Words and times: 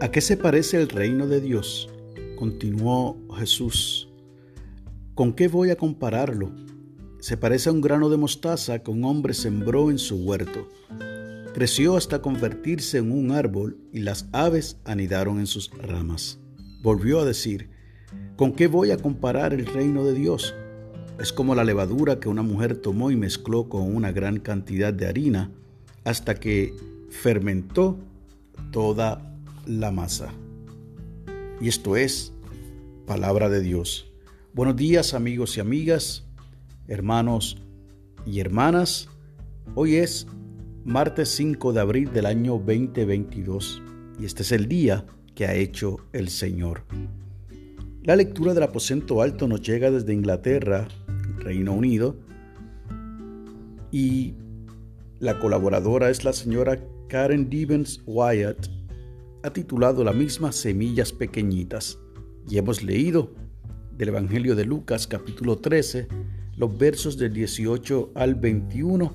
¿A 0.00 0.10
qué 0.12 0.20
se 0.20 0.36
parece 0.36 0.80
el 0.80 0.88
reino 0.88 1.26
de 1.26 1.40
Dios? 1.40 1.88
Continuó 2.36 3.18
Jesús. 3.36 4.08
¿Con 5.14 5.32
qué 5.32 5.48
voy 5.48 5.70
a 5.70 5.76
compararlo? 5.76 6.52
Se 7.18 7.36
parece 7.36 7.68
a 7.68 7.72
un 7.72 7.80
grano 7.80 8.08
de 8.08 8.16
mostaza 8.16 8.78
que 8.80 8.92
un 8.92 9.04
hombre 9.04 9.34
sembró 9.34 9.90
en 9.90 9.98
su 9.98 10.16
huerto. 10.18 10.68
Creció 11.52 11.96
hasta 11.96 12.22
convertirse 12.22 12.98
en 12.98 13.10
un 13.10 13.32
árbol 13.32 13.76
y 13.92 13.98
las 13.98 14.28
aves 14.30 14.76
anidaron 14.84 15.40
en 15.40 15.48
sus 15.48 15.70
ramas. 15.70 16.38
Volvió 16.80 17.18
a 17.18 17.24
decir, 17.24 17.70
¿con 18.36 18.52
qué 18.52 18.68
voy 18.68 18.92
a 18.92 18.98
comparar 18.98 19.52
el 19.52 19.66
reino 19.66 20.04
de 20.04 20.14
Dios? 20.14 20.54
Es 21.18 21.32
como 21.32 21.56
la 21.56 21.64
levadura 21.64 22.20
que 22.20 22.28
una 22.28 22.42
mujer 22.42 22.76
tomó 22.76 23.10
y 23.10 23.16
mezcló 23.16 23.68
con 23.68 23.82
una 23.94 24.12
gran 24.12 24.38
cantidad 24.38 24.94
de 24.94 25.08
harina 25.08 25.50
hasta 26.04 26.36
que 26.36 26.76
fermentó 27.10 27.98
toda 28.70 29.28
la 29.68 29.90
masa. 29.90 30.32
Y 31.60 31.68
esto 31.68 31.96
es 31.96 32.32
palabra 33.06 33.48
de 33.48 33.60
Dios. 33.60 34.10
Buenos 34.54 34.76
días 34.76 35.12
amigos 35.12 35.56
y 35.56 35.60
amigas, 35.60 36.26
hermanos 36.86 37.58
y 38.24 38.40
hermanas. 38.40 39.08
Hoy 39.74 39.96
es 39.96 40.26
martes 40.84 41.28
5 41.30 41.74
de 41.74 41.80
abril 41.80 42.12
del 42.12 42.26
año 42.26 42.52
2022 42.52 43.82
y 44.18 44.24
este 44.24 44.42
es 44.42 44.52
el 44.52 44.68
día 44.68 45.04
que 45.34 45.46
ha 45.46 45.54
hecho 45.54 45.98
el 46.12 46.30
Señor. 46.30 46.84
La 48.02 48.16
lectura 48.16 48.54
del 48.54 48.62
aposento 48.62 49.20
alto 49.20 49.46
nos 49.46 49.60
llega 49.60 49.90
desde 49.90 50.14
Inglaterra, 50.14 50.88
Reino 51.40 51.74
Unido, 51.74 52.16
y 53.92 54.34
la 55.20 55.38
colaboradora 55.38 56.08
es 56.08 56.24
la 56.24 56.32
señora 56.32 56.80
Karen 57.08 57.50
Divens 57.50 58.00
Wyatt 58.06 58.77
ha 59.42 59.52
titulado 59.52 60.02
la 60.02 60.12
misma 60.12 60.50
Semillas 60.50 61.12
Pequeñitas 61.12 61.98
y 62.48 62.58
hemos 62.58 62.82
leído 62.82 63.32
del 63.96 64.08
Evangelio 64.08 64.56
de 64.56 64.64
Lucas 64.64 65.06
capítulo 65.06 65.58
13 65.58 66.08
los 66.56 66.76
versos 66.76 67.18
del 67.18 67.32
18 67.34 68.12
al 68.16 68.34
21 68.34 69.12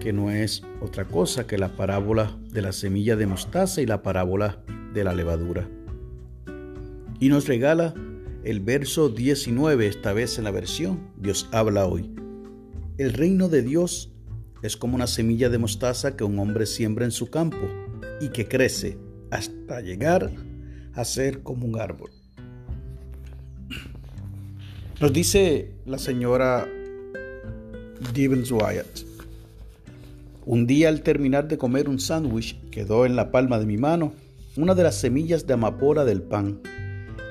que 0.00 0.12
no 0.12 0.30
es 0.30 0.62
otra 0.82 1.06
cosa 1.06 1.46
que 1.46 1.56
la 1.56 1.74
parábola 1.74 2.36
de 2.50 2.60
la 2.60 2.72
semilla 2.72 3.16
de 3.16 3.26
mostaza 3.26 3.80
y 3.80 3.86
la 3.86 4.02
parábola 4.02 4.62
de 4.92 5.04
la 5.04 5.14
levadura. 5.14 5.68
Y 7.20 7.28
nos 7.28 7.46
regala 7.46 7.94
el 8.44 8.60
verso 8.60 9.08
19, 9.08 9.86
esta 9.86 10.12
vez 10.12 10.38
en 10.38 10.44
la 10.44 10.50
versión 10.50 11.10
Dios 11.16 11.48
habla 11.52 11.86
hoy. 11.86 12.10
El 12.98 13.12
reino 13.12 13.48
de 13.48 13.62
Dios 13.62 14.12
es 14.62 14.76
como 14.76 14.96
una 14.96 15.06
semilla 15.06 15.48
de 15.48 15.58
mostaza 15.58 16.16
que 16.16 16.24
un 16.24 16.38
hombre 16.38 16.66
siembra 16.66 17.04
en 17.04 17.12
su 17.12 17.30
campo 17.30 17.68
y 18.20 18.30
que 18.30 18.48
crece 18.48 18.98
hasta 19.30 19.80
llegar 19.80 20.30
a 20.94 21.04
ser 21.04 21.42
como 21.42 21.66
un 21.66 21.80
árbol. 21.80 22.10
Nos 25.00 25.12
dice 25.12 25.72
la 25.84 25.98
señora 25.98 26.66
Divens 28.14 28.50
Wyatt. 28.50 29.00
Un 30.46 30.66
día 30.66 30.88
al 30.88 31.02
terminar 31.02 31.48
de 31.48 31.58
comer 31.58 31.88
un 31.88 31.98
sándwich 31.98 32.58
quedó 32.70 33.04
en 33.04 33.16
la 33.16 33.30
palma 33.30 33.58
de 33.58 33.66
mi 33.66 33.76
mano 33.76 34.12
una 34.56 34.74
de 34.74 34.84
las 34.84 34.94
semillas 34.94 35.46
de 35.46 35.54
amapola 35.54 36.04
del 36.04 36.22
pan. 36.22 36.60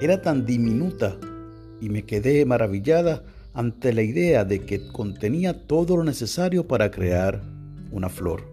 Era 0.02 0.22
tan 0.22 0.46
diminuta 0.46 1.18
y 1.82 1.90
me 1.90 2.04
quedé 2.04 2.46
maravillada 2.46 3.24
ante 3.54 3.94
la 3.94 4.04
idea 4.04 4.44
de 4.44 4.66
que 4.66 4.88
contenía 4.88 5.66
todo 5.66 5.98
lo 5.98 6.04
necesario 6.04 6.68
para 6.68 6.92
crear 6.92 7.42
una 7.92 8.10
flor. 8.10 8.44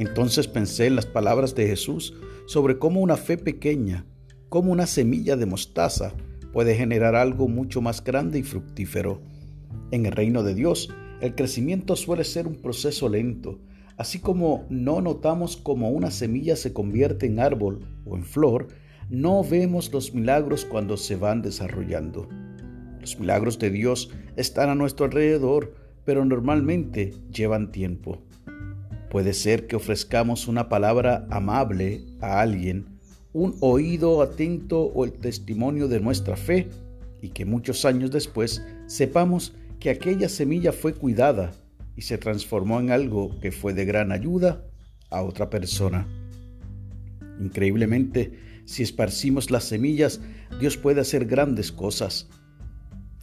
Entonces 0.00 0.48
pensé 0.48 0.86
en 0.86 0.96
las 0.96 1.04
palabras 1.04 1.54
de 1.54 1.66
Jesús 1.66 2.14
sobre 2.46 2.78
cómo 2.78 3.02
una 3.02 3.18
fe 3.18 3.36
pequeña, 3.36 4.06
como 4.48 4.72
una 4.72 4.86
semilla 4.86 5.36
de 5.36 5.44
mostaza, 5.44 6.14
puede 6.54 6.74
generar 6.74 7.14
algo 7.14 7.48
mucho 7.48 7.82
más 7.82 8.02
grande 8.02 8.38
y 8.38 8.42
fructífero. 8.42 9.20
En 9.90 10.06
el 10.06 10.12
reino 10.12 10.42
de 10.42 10.54
Dios, 10.54 10.88
el 11.20 11.34
crecimiento 11.34 11.96
suele 11.96 12.24
ser 12.24 12.46
un 12.46 12.54
proceso 12.54 13.10
lento, 13.10 13.58
así 13.98 14.20
como 14.20 14.64
no 14.70 15.02
notamos 15.02 15.58
cómo 15.58 15.90
una 15.90 16.10
semilla 16.10 16.56
se 16.56 16.72
convierte 16.72 17.26
en 17.26 17.38
árbol 17.38 17.86
o 18.06 18.16
en 18.16 18.24
flor, 18.24 18.68
no 19.10 19.44
vemos 19.44 19.92
los 19.92 20.14
milagros 20.14 20.64
cuando 20.64 20.96
se 20.96 21.16
van 21.16 21.42
desarrollando. 21.42 22.26
Los 23.02 23.20
milagros 23.20 23.58
de 23.58 23.68
Dios 23.68 24.10
están 24.36 24.70
a 24.70 24.74
nuestro 24.74 25.04
alrededor, 25.04 25.74
pero 26.06 26.24
normalmente 26.24 27.12
llevan 27.30 27.70
tiempo. 27.70 28.22
Puede 29.10 29.34
ser 29.34 29.66
que 29.66 29.74
ofrezcamos 29.74 30.46
una 30.46 30.68
palabra 30.68 31.26
amable 31.30 32.06
a 32.20 32.40
alguien, 32.40 32.86
un 33.32 33.56
oído 33.60 34.22
atento 34.22 34.82
o 34.82 35.04
el 35.04 35.12
testimonio 35.12 35.88
de 35.88 35.98
nuestra 35.98 36.36
fe 36.36 36.68
y 37.20 37.30
que 37.30 37.44
muchos 37.44 37.84
años 37.84 38.12
después 38.12 38.64
sepamos 38.86 39.52
que 39.80 39.90
aquella 39.90 40.28
semilla 40.28 40.72
fue 40.72 40.94
cuidada 40.94 41.50
y 41.96 42.02
se 42.02 42.18
transformó 42.18 42.78
en 42.78 42.92
algo 42.92 43.36
que 43.40 43.50
fue 43.50 43.74
de 43.74 43.84
gran 43.84 44.12
ayuda 44.12 44.64
a 45.10 45.22
otra 45.22 45.50
persona. 45.50 46.06
Increíblemente, 47.40 48.38
si 48.64 48.84
esparcimos 48.84 49.50
las 49.50 49.64
semillas, 49.64 50.20
Dios 50.60 50.76
puede 50.76 51.00
hacer 51.00 51.24
grandes 51.26 51.72
cosas. 51.72 52.28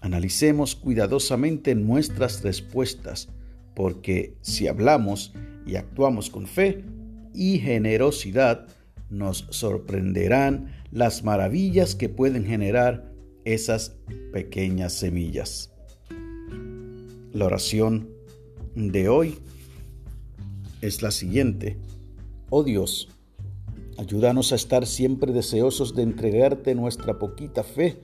Analicemos 0.01 0.75
cuidadosamente 0.75 1.75
nuestras 1.75 2.43
respuestas, 2.43 3.29
porque 3.73 4.35
si 4.41 4.67
hablamos 4.67 5.31
y 5.67 5.75
actuamos 5.75 6.29
con 6.29 6.47
fe 6.47 6.83
y 7.33 7.59
generosidad, 7.59 8.67
nos 9.09 9.47
sorprenderán 9.51 10.71
las 10.91 11.23
maravillas 11.23 11.95
que 11.95 12.09
pueden 12.09 12.45
generar 12.45 13.11
esas 13.45 13.95
pequeñas 14.31 14.93
semillas. 14.93 15.71
La 17.33 17.45
oración 17.45 18.09
de 18.75 19.09
hoy 19.09 19.37
es 20.81 21.01
la 21.01 21.11
siguiente. 21.11 21.77
Oh 22.49 22.63
Dios, 22.63 23.09
ayúdanos 23.97 24.51
a 24.51 24.55
estar 24.55 24.85
siempre 24.85 25.33
deseosos 25.33 25.95
de 25.95 26.03
entregarte 26.03 26.75
nuestra 26.75 27.19
poquita 27.19 27.63
fe 27.63 28.01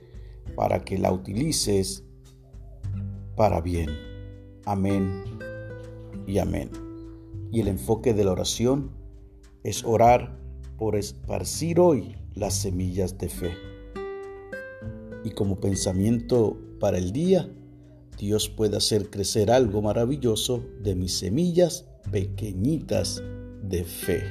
para 0.54 0.84
que 0.84 0.98
la 0.98 1.12
utilices 1.12 2.04
para 3.36 3.60
bien. 3.60 3.90
Amén 4.64 5.24
y 6.26 6.38
amén. 6.38 6.83
Y 7.54 7.60
el 7.60 7.68
enfoque 7.68 8.14
de 8.14 8.24
la 8.24 8.32
oración 8.32 8.90
es 9.62 9.84
orar 9.84 10.36
por 10.76 10.96
esparcir 10.96 11.78
hoy 11.78 12.16
las 12.34 12.52
semillas 12.54 13.16
de 13.16 13.28
fe. 13.28 13.52
Y 15.22 15.30
como 15.30 15.60
pensamiento 15.60 16.58
para 16.80 16.98
el 16.98 17.12
día, 17.12 17.48
Dios 18.18 18.48
puede 18.48 18.76
hacer 18.76 19.08
crecer 19.08 19.52
algo 19.52 19.82
maravilloso 19.82 20.64
de 20.82 20.96
mis 20.96 21.16
semillas 21.16 21.86
pequeñitas 22.10 23.22
de 23.62 23.84
fe. 23.84 24.24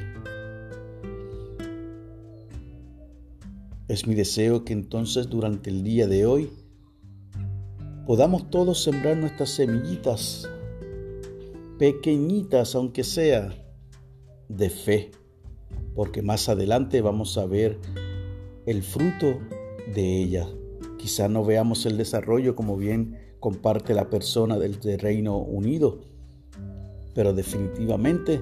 Es 3.87 4.05
mi 4.05 4.15
deseo 4.15 4.65
que 4.65 4.73
entonces 4.73 5.29
durante 5.29 5.69
el 5.69 5.81
día 5.81 6.07
de 6.07 6.25
hoy 6.25 6.49
podamos 8.05 8.49
todos 8.49 8.83
sembrar 8.83 9.15
nuestras 9.15 9.51
semillitas 9.51 10.45
pequeñitas 11.77 12.75
aunque 12.75 13.03
sea, 13.03 13.53
de 14.49 14.69
fe, 14.69 15.11
porque 15.95 16.21
más 16.21 16.49
adelante 16.49 17.01
vamos 17.01 17.37
a 17.37 17.45
ver 17.45 17.79
el 18.65 18.83
fruto 18.83 19.39
de 19.93 20.21
ella. 20.21 20.47
Quizá 20.97 21.27
no 21.27 21.43
veamos 21.43 21.85
el 21.85 21.97
desarrollo 21.97 22.55
como 22.55 22.77
bien 22.77 23.17
comparte 23.39 23.93
la 23.93 24.09
persona 24.09 24.57
del, 24.57 24.79
Reino 24.99 25.37
Unido, 25.37 26.01
pero 27.13 27.33
definitivamente 27.33 28.41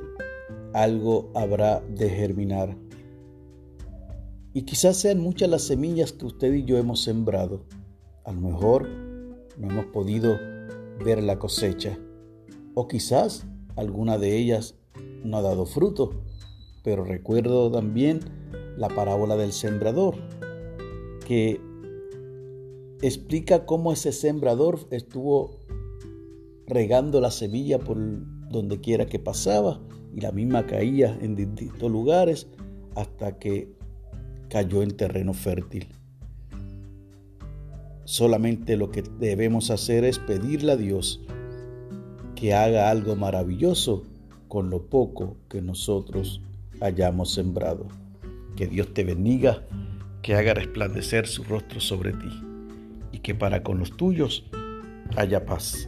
algo 0.74 1.32
habrá 1.34 1.82
de 1.82 2.10
germinar. 2.10 2.78
Y 4.54 4.64
quizás 4.64 4.98
sean 4.98 5.20
muchas 5.20 5.50
las 5.50 5.64
semillas 5.64 6.12
que 6.12 6.26
usted 6.26 6.54
y 6.54 6.66
yo 6.66 6.78
hemos 6.78 7.02
sembrado. 7.02 7.66
A 8.26 8.34
lo 8.34 8.42
mejor 8.42 8.88
no 9.58 9.70
hemos 9.70 9.86
podido 9.86 10.38
ver 11.04 11.24
la 11.24 11.40
cosecha 11.40 11.98
o 12.74 12.88
quizás 12.88 13.46
alguna 13.76 14.18
de 14.18 14.38
ellas 14.38 14.76
no 15.24 15.38
ha 15.38 15.42
dado 15.42 15.66
fruto. 15.66 16.22
Pero 16.84 17.04
recuerdo 17.04 17.72
también 17.72 18.20
la 18.78 18.90
parábola 18.90 19.36
del 19.36 19.54
sembrador, 19.54 20.16
que 21.26 21.62
explica 23.02 23.66
cómo 23.66 23.92
ese 23.92 24.12
sembrador 24.12 24.80
estuvo 24.92 25.60
regando 26.68 27.22
la 27.22 27.32
semilla 27.32 27.80
por 27.80 27.98
donde 28.50 28.80
quiera 28.80 29.06
que 29.06 29.20
pasaba 29.20 29.82
y 30.14 30.22
la 30.22 30.32
misma 30.32 30.66
caía 30.66 31.18
en 31.22 31.36
distintos 31.36 31.92
lugares 31.92 32.48
hasta 32.96 33.38
que 33.40 33.74
cayó 34.50 34.84
en 34.84 34.92
terreno 34.92 35.34
fértil. 35.34 35.88
Solamente 38.06 38.76
lo 38.76 38.92
que 38.92 39.04
debemos 39.20 39.72
hacer 39.72 40.04
es 40.04 40.20
pedirle 40.20 40.74
a 40.74 40.78
Dios 40.78 41.22
que 42.42 42.56
haga 42.56 42.90
algo 42.90 43.16
maravilloso 43.16 44.02
con 44.48 44.72
lo 44.72 44.88
poco 44.88 45.38
que 45.48 45.62
nosotros 45.62 46.42
hayamos 46.80 47.32
sembrado. 47.36 47.86
Que 48.56 48.66
Dios 48.66 48.96
te 48.96 49.04
bendiga, 49.04 49.62
que 50.24 50.34
haga 50.34 50.56
resplandecer 50.56 51.28
su 51.28 51.44
rostro 51.44 51.80
sobre 51.80 52.14
ti 52.14 52.42
y 53.12 53.20
que 53.20 53.36
para 53.36 53.62
con 53.62 53.78
los 53.78 53.96
tuyos 53.96 54.44
haya 55.16 55.46
paz. 55.46 55.88